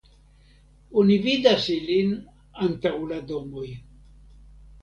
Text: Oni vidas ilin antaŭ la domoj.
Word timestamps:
Oni 1.01 1.17
vidas 1.25 1.67
ilin 1.75 2.15
antaŭ 2.69 2.93
la 3.13 3.23
domoj. 3.33 3.67